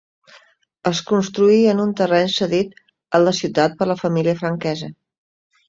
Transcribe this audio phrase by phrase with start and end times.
[0.91, 2.75] Es construí en un terreny cedit
[3.19, 4.93] a la ciutat per la família Franquesa.